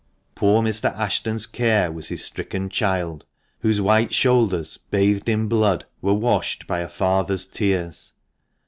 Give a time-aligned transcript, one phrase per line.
[0.33, 0.91] Poor Mr.
[0.97, 3.23] Ashton's care was his stricken child,
[3.59, 8.13] whose white shoulders, bathed in blood, were washed by a father's tears.